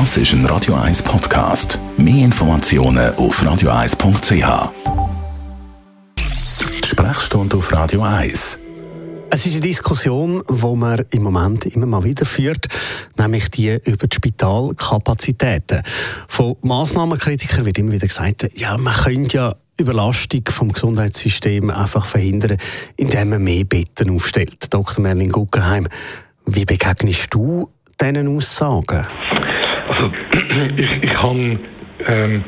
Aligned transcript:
Das 0.00 0.16
ist 0.16 0.32
ein 0.32 0.44
Radio 0.46 0.74
1 0.74 1.04
Podcast. 1.04 1.78
Mehr 1.96 2.24
Informationen 2.24 3.14
auf 3.14 3.40
radio1.ch. 3.40 4.72
Die 6.18 6.88
Sprechstunde 6.88 7.56
auf 7.56 7.72
Radio 7.72 8.02
1. 8.02 8.58
Es 9.30 9.46
ist 9.46 9.52
eine 9.52 9.60
Diskussion, 9.60 10.42
die 10.50 10.74
man 10.76 11.04
im 11.12 11.22
Moment 11.22 11.66
immer 11.66 11.86
mal 11.86 12.02
wieder 12.02 12.26
führt, 12.26 12.66
nämlich 13.16 13.52
die 13.52 13.78
über 13.84 14.08
die 14.08 14.16
Spitalkapazitäten. 14.16 15.82
Von 16.26 16.56
Massnahmenkritikern 16.62 17.64
wird 17.64 17.78
immer 17.78 17.92
wieder 17.92 18.08
gesagt, 18.08 18.50
ja, 18.56 18.76
man 18.76 18.94
könnte 18.94 19.36
ja 19.36 19.54
Überlastung 19.78 20.42
vom 20.48 20.72
Gesundheitssystem 20.72 21.70
einfach 21.70 22.04
verhindern, 22.04 22.58
indem 22.96 23.28
man 23.28 23.44
mehr 23.44 23.62
Betten 23.62 24.10
aufstellt. 24.10 24.74
Dr. 24.74 25.00
Merlin 25.00 25.30
Guggenheim, 25.30 25.86
wie 26.46 26.64
begegnest 26.64 27.28
du 27.30 27.70
diesen 28.00 28.36
Aussagen? 28.36 29.06
Also, 29.94 30.10
ich, 30.76 30.90
ich 31.02 31.22
habe 31.22 31.58
ähm, 32.08 32.44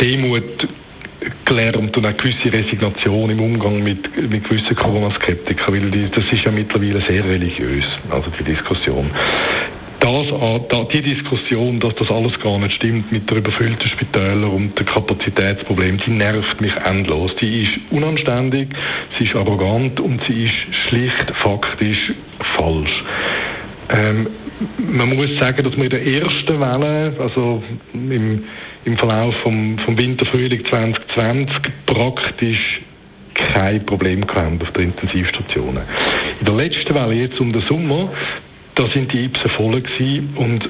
Demut 0.00 0.68
gelernt 1.44 1.96
und 1.96 2.04
eine 2.04 2.14
gewisse 2.14 2.52
Resignation 2.52 3.30
im 3.30 3.40
Umgang 3.40 3.82
mit, 3.82 4.30
mit 4.30 4.44
gewissen 4.44 4.74
Corona-Skeptikern, 4.74 5.74
weil 5.74 5.90
die, 5.90 6.10
das 6.10 6.24
ist 6.32 6.44
ja 6.44 6.50
mittlerweile 6.50 7.00
sehr 7.06 7.24
religiös, 7.24 7.84
also 8.10 8.28
die 8.38 8.44
Diskussion. 8.44 9.10
Das, 10.00 10.88
die 10.92 11.00
Diskussion, 11.00 11.78
dass 11.78 11.94
das 11.94 12.10
alles 12.10 12.38
gar 12.40 12.58
nicht 12.58 12.74
stimmt 12.74 13.12
mit 13.12 13.30
der 13.30 13.38
überfüllten 13.38 13.86
Spitäler 13.86 14.50
und 14.50 14.76
dem 14.76 14.86
Kapazitätsproblem, 14.86 15.98
die 16.04 16.10
nervt 16.10 16.60
mich 16.60 16.74
endlos. 16.74 17.30
Die 17.40 17.62
ist 17.62 17.72
unanständig, 17.90 18.68
sie 19.16 19.24
ist 19.24 19.36
arrogant 19.36 20.00
und 20.00 20.20
sie 20.26 20.44
ist 20.44 20.54
schlicht 20.88 21.32
faktisch 21.36 22.12
falsch. 22.56 23.04
Ähm, 23.90 24.26
man 24.78 25.14
muss 25.14 25.28
sagen, 25.38 25.64
dass 25.64 25.76
wir 25.76 25.84
in 25.84 25.90
der 25.90 26.06
ersten 26.06 26.60
Welle, 26.60 27.14
also 27.18 27.62
im, 27.92 28.44
im 28.84 28.98
Verlauf 28.98 29.34
vom, 29.42 29.78
vom 29.78 29.98
Winter-Frühling 29.98 30.64
2020, 30.66 31.56
praktisch 31.86 32.80
kein 33.34 33.84
Problem 33.86 34.26
gehabt 34.26 34.62
auf 34.62 34.70
den 34.72 34.90
Intensivstationen. 34.90 35.82
In 36.40 36.46
der 36.46 36.54
letzten 36.54 36.94
Welle, 36.94 37.14
jetzt 37.14 37.40
um 37.40 37.52
den 37.52 37.62
Sommer, 37.62 38.12
da 38.74 38.86
sind 38.92 39.12
die 39.12 39.24
Ipsen 39.24 39.50
voll 39.50 39.80
gewesen 39.80 40.34
und 40.36 40.68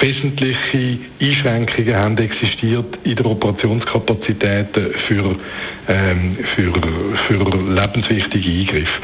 wesentliche 0.00 0.98
Einschränkungen 1.20 1.96
haben 1.96 2.18
existiert 2.18 2.98
in 3.04 3.16
der 3.16 3.26
Operationskapazität 3.26 4.68
für, 5.06 5.36
ähm, 5.88 6.38
für, 6.54 6.72
für 7.28 7.38
lebenswichtige 7.74 8.50
Eingriffe. 8.50 9.00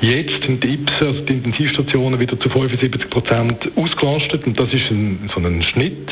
Jetzt 0.00 0.44
sind 0.44 0.62
die 0.62 0.74
IPS, 0.74 0.92
also 1.00 1.20
die 1.22 1.32
Intensivstationen, 1.32 2.20
wieder 2.20 2.38
zu 2.38 2.48
75 2.48 3.10
Prozent 3.10 3.68
ausgelastet 3.74 4.46
und 4.46 4.58
das 4.58 4.72
ist 4.72 4.88
ein, 4.90 5.28
so 5.34 5.40
ein 5.40 5.60
Schnitt. 5.64 6.08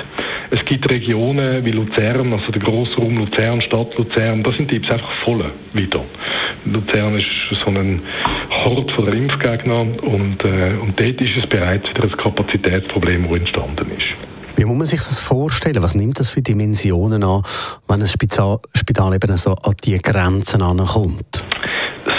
Es 0.50 0.64
gibt 0.64 0.90
Regionen 0.90 1.64
wie 1.64 1.70
Luzern, 1.70 2.32
also 2.32 2.50
der 2.50 2.62
Grossraum 2.62 3.16
Luzern, 3.18 3.60
Stadt 3.60 3.96
Luzern, 3.96 4.42
da 4.42 4.52
sind 4.52 4.72
die 4.72 4.76
IPS 4.76 4.90
einfach 4.90 5.12
voll 5.24 5.52
wieder. 5.72 6.04
Luzern 6.64 7.14
ist 7.14 7.26
so 7.64 7.70
ein 7.70 8.02
Hort 8.50 8.90
von 8.92 9.12
Impfgegnern 9.12 10.00
und, 10.00 10.44
äh, 10.44 10.74
und 10.82 11.00
dort 11.00 11.20
ist 11.20 11.36
es 11.36 11.48
bereits 11.48 11.88
wieder 11.88 12.04
ein 12.04 12.16
Kapazitätsproblem, 12.16 13.28
das 13.28 13.38
entstanden 13.38 13.90
ist. 13.96 14.06
Wie 14.56 14.64
muss 14.64 14.78
man 14.78 14.86
sich 14.86 15.00
das 15.00 15.20
vorstellen? 15.20 15.82
Was 15.82 15.94
nimmt 15.94 16.18
das 16.18 16.30
für 16.30 16.42
Dimensionen 16.42 17.22
an, 17.22 17.42
wenn 17.86 18.00
ein 18.00 18.08
Spital, 18.08 18.58
Spital 18.74 19.14
eben 19.14 19.36
so 19.36 19.52
an 19.52 19.74
die 19.84 19.98
Grenzen 19.98 20.62
ankommt? 20.62 21.44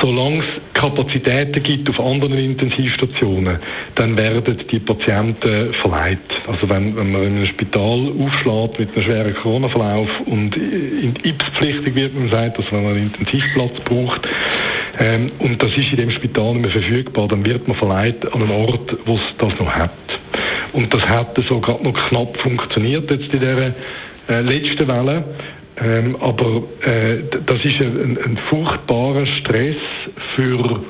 Solange 0.01 0.43
es 0.43 0.66
Kapazitäten 0.77 1.63
gibt 1.63 1.89
auf 1.89 1.99
anderen 1.99 2.37
Intensivstationen, 2.37 3.57
dann 3.95 4.17
werden 4.17 4.57
die 4.71 4.79
Patienten 4.79 5.73
verleiht. 5.81 6.19
Also 6.47 6.69
wenn, 6.69 6.95
wenn 6.95 7.11
man 7.11 7.23
in 7.23 7.35
einem 7.37 7.45
Spital 7.47 8.13
aufschlägt 8.19 8.79
mit 8.79 8.95
einem 8.95 9.03
schweren 9.03 9.35
Corona-Verlauf 9.35 10.09
und 10.27 10.55
in 10.55 11.15
IPS-pflichtig 11.23 11.95
wird, 11.95 12.13
man 12.13 12.29
sagt, 12.29 12.59
dass 12.59 12.71
man 12.71 12.85
einen 12.85 13.11
Intensivplatz 13.11 13.73
braucht, 13.85 14.27
ähm, 14.99 15.31
und 15.39 15.61
das 15.61 15.75
ist 15.75 15.89
in 15.91 15.97
dem 15.97 16.11
Spital 16.11 16.53
nicht 16.53 16.61
mehr 16.61 16.71
verfügbar, 16.71 17.27
dann 17.27 17.45
wird 17.45 17.67
man 17.67 17.77
verleiht 17.77 18.23
an 18.31 18.41
einen 18.41 18.51
Ort, 18.51 18.95
wo 19.05 19.15
es 19.15 19.21
das 19.39 19.59
noch 19.59 19.73
hat. 19.73 19.91
Und 20.73 20.93
das 20.93 21.01
hat 21.07 21.39
so 21.49 21.59
gerade 21.59 21.83
noch 21.83 21.93
knapp 22.09 22.37
funktioniert 22.37 23.09
jetzt 23.09 23.33
in 23.33 23.39
dieser 23.39 23.73
äh, 24.29 24.41
letzten 24.41 24.87
Welle. 24.87 25.23
Ähm, 25.79 26.15
aber 26.19 26.63
äh, 26.81 27.23
das 27.45 27.63
ist 27.63 27.79
ein, 27.79 28.17
ein, 28.17 28.37
furchtbarer 28.49 29.27
Stress 29.27 29.75
für 30.35 30.81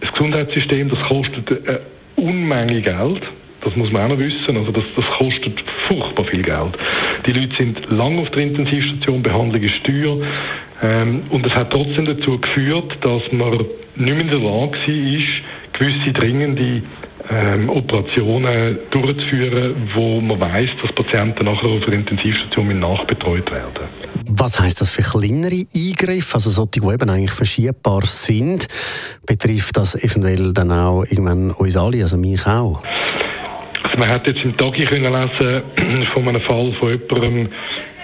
das 0.00 0.12
Gesundheitssystem. 0.12 0.90
Das 0.90 1.00
kostet 1.08 1.68
eine 1.68 1.80
Unmenge 2.16 2.82
Geld. 2.82 3.22
Das 3.62 3.74
muss 3.76 3.90
man 3.90 4.02
auch 4.02 4.08
noch 4.10 4.18
wissen. 4.18 4.56
Also 4.56 4.72
das, 4.72 4.84
das 4.94 5.04
kostet 5.18 5.58
furchtbar 5.88 6.24
viel 6.26 6.42
Geld. 6.42 6.76
Die 7.26 7.32
Leute 7.32 7.56
sind 7.56 7.90
lange 7.90 8.22
auf 8.22 8.30
der 8.30 8.42
Intensivstation, 8.42 9.22
Behandlung 9.22 9.62
ist 9.62 9.82
teuer. 9.84 10.18
Ähm, 10.82 11.22
und 11.30 11.46
es 11.46 11.54
hat 11.54 11.70
trotzdem 11.70 12.04
dazu 12.04 12.38
geführt, 12.38 12.96
dass 13.00 13.22
man 13.32 13.64
nicht 13.96 13.96
mehr 13.96 14.20
in 14.20 14.28
der 14.28 14.38
Lage 14.38 14.78
war, 14.78 15.22
gewisse 15.72 16.12
dringende 16.12 16.82
ähm, 17.30 17.68
Operationen 17.70 18.78
durchzuführen, 18.90 19.90
wo 19.94 20.20
man 20.20 20.38
weiß, 20.38 20.70
dass 20.82 20.92
Patienten 20.92 21.44
nachher 21.46 21.68
auf 21.68 21.84
der 21.84 21.94
Intensivstation 21.94 22.78
nachbetreut 22.78 23.50
werden. 23.50 23.88
Was 24.28 24.58
heißt 24.58 24.80
das 24.80 24.90
für 24.90 25.02
kleinere 25.02 25.66
Eingriffe, 25.74 26.34
also 26.34 26.50
solche, 26.50 26.80
die 26.80 26.92
eben 26.92 27.08
eigentlich 27.08 27.30
verschiebbar 27.30 28.02
sind? 28.04 28.66
Betrifft 29.24 29.76
das 29.76 29.94
eventuell 29.94 30.52
dann 30.52 30.72
auch 30.72 31.04
irgendwann 31.04 31.52
uns 31.52 31.76
alle, 31.76 32.02
also 32.02 32.16
mich 32.16 32.44
auch? 32.46 32.82
Also 33.84 33.98
man 33.98 34.08
hat 34.08 34.26
jetzt 34.26 34.42
im 34.42 34.56
Tag 34.56 34.74
können 34.74 35.12
lesen 35.12 36.06
von 36.14 36.28
einem 36.28 36.40
Fall 36.42 36.72
von 36.80 36.90
jemandem 36.90 37.48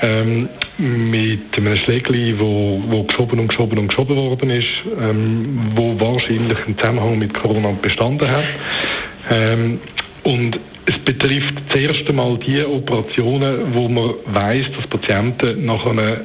ähm, 0.03 0.49
mit 0.79 1.57
einem 1.57 1.77
Schlägli, 1.77 2.39
wo, 2.39 2.81
wo 2.89 3.03
geschoben 3.03 3.41
und 3.41 3.49
geschoben 3.49 3.79
und 3.79 3.89
geschoben 3.89 4.17
worden 4.17 4.51
ist, 4.51 4.69
ähm, 5.01 5.73
wo 5.75 5.99
wahrscheinlich 5.99 6.59
einen 6.67 6.79
Zusammenhang 6.79 7.19
mit 7.19 7.35
Corona 7.35 7.73
bestanden 7.73 8.31
hat. 8.31 8.45
Ähm, 9.31 9.81
und 10.25 10.59
es 10.87 10.99
betrifft 11.05 11.55
das 11.69 11.81
erste 11.81 12.13
Mal 12.13 12.39
die 12.39 12.65
Operationen, 12.65 13.75
wo 13.75 13.89
man 13.89 14.15
weiß, 14.27 14.67
dass 14.77 14.87
Patienten 14.89 15.65
nach 15.65 15.85
einer 15.87 16.23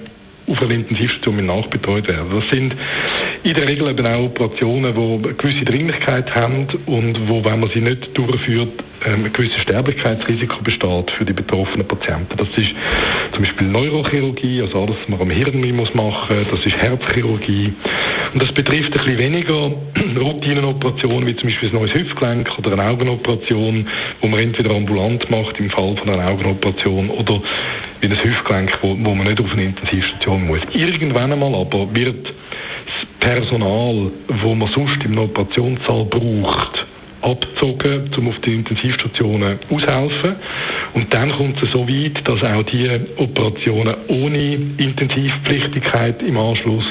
auf 0.48 0.62
einer 0.62 0.72
Intensivstation 0.72 1.46
nachbetreut 1.46 2.08
werden. 2.08 2.30
Das 2.32 2.50
sind 2.50 2.74
in 3.44 3.54
der 3.54 3.68
Regel 3.68 3.90
eben 3.90 4.06
auch 4.08 4.26
Operationen, 4.26 4.94
die 4.96 5.28
eine 5.28 5.34
gewisse 5.36 5.66
Dringlichkeit 5.66 6.34
haben 6.34 6.68
und 6.86 7.28
wo, 7.28 7.44
wenn 7.44 7.60
man 7.60 7.70
sie 7.74 7.82
nicht 7.82 8.18
durchführt, 8.18 8.84
ähm, 9.06 9.26
ein 9.26 9.34
gewisses 9.34 9.62
Sterblichkeitsrisiko 9.62 10.62
besteht 10.64 11.12
für 11.12 11.26
die 11.26 11.34
betroffenen 11.34 11.88
Patienten. 11.88 12.38
Das 12.38 12.48
ist 12.56 12.72
zum 13.34 13.44
Beispiel 13.44 13.68
Neurochirurgie, 13.68 14.62
also 14.62 14.84
alles, 14.84 14.96
was 15.02 15.10
man 15.10 15.22
am 15.22 15.30
Hirn 15.30 15.76
muss 15.76 15.94
machen 15.94 16.46
das 16.50 16.66
ist 16.66 16.78
Herzchirurgie. 16.78 17.74
Und 18.38 18.44
das 18.44 18.54
betrifft 18.54 18.92
ein 18.96 19.04
bisschen 19.04 19.18
weniger 19.18 19.72
Routinenoperationen, 20.16 21.28
wie 21.28 21.36
zum 21.38 21.50
Beispiel 21.50 21.70
ein 21.70 21.76
neues 21.76 21.92
Hüftgelenk 21.96 22.48
oder 22.60 22.74
eine 22.74 22.84
Augenoperation, 22.84 23.88
wo 24.22 24.28
man 24.28 24.40
entweder 24.40 24.76
ambulant 24.76 25.28
macht 25.32 25.60
im 25.60 25.72
Fall 25.72 25.98
von 25.98 26.08
einer 26.08 26.30
Augenoperation 26.30 27.10
oder 27.10 27.42
wie 28.00 28.08
ein 28.08 28.24
Hüftgelenk, 28.24 28.78
wo, 28.84 28.90
wo 28.90 29.16
man 29.16 29.26
nicht 29.26 29.42
auf 29.42 29.52
eine 29.54 29.64
Intensivstation 29.64 30.46
muss. 30.46 30.60
Irgendwann 30.72 31.34
einmal 31.34 31.56
aber 31.56 31.88
wird 31.96 32.28
das 32.28 33.32
Personal, 33.32 34.12
wo 34.44 34.54
man 34.54 34.72
sonst 34.72 35.04
im 35.04 35.18
Operationssaal 35.18 36.06
braucht, 36.06 36.86
abgezogen, 37.24 38.12
um 38.16 38.28
auf 38.28 38.40
die 38.46 38.54
Intensivstationen 38.54 39.58
auszuhelfen. 39.72 40.36
Und 40.94 41.14
dann 41.14 41.32
kommt 41.32 41.62
es 41.62 41.72
so 41.72 41.88
weit, 41.88 42.28
dass 42.28 42.42
auch 42.44 42.64
die 42.64 42.90
Operationen 43.18 43.96
ohne 44.08 44.54
Intensivpflichtigkeit 44.78 46.22
im 46.22 46.38
Anschluss 46.38 46.86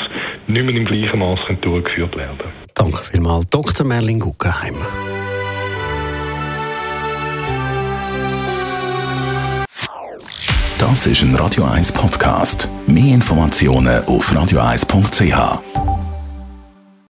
nicht 0.47 0.65
mehr 0.65 0.75
im 0.75 0.85
gleichen 0.85 1.19
Maß 1.19 1.41
durchgeführt 1.61 2.17
werden 2.17 2.67
Danke 2.75 3.03
vielmals, 3.05 3.49
Dr. 3.49 3.87
Merlin 3.87 4.21
Guggenheim. 4.21 4.75
Das 10.79 11.07
ist 11.07 11.23
ein 11.23 11.35
Radio 11.35 11.65
1 11.65 11.93
Podcast. 11.93 12.69
Mehr 12.87 13.15
Informationen 13.15 14.05
auf 14.05 14.31
radio1.ch. 14.31 15.86